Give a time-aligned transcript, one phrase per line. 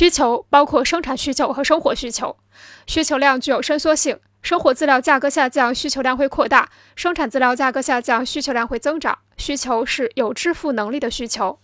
[0.00, 2.38] 需求包括生产需求和生活需求。
[2.86, 11.58] 需求量具有伸缩性生活资料价格下降需求量会扩大生产资料价格下降需求量会增长需求是有支付能力的需求。